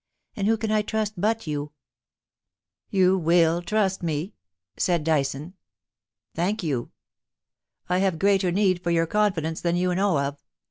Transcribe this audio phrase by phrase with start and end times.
[0.35, 1.73] And who can I trust but you?
[2.89, 4.33] You will trust me ?*
[4.77, 5.53] said Dyson.
[5.93, 6.01] *
[6.33, 6.89] Thank you.
[7.87, 10.41] I have greater need for your confidence than you know of.